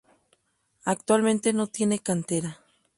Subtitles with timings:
[0.83, 2.59] Actualmente no tiene cantera